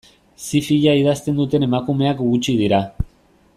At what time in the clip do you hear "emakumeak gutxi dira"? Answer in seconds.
1.69-2.83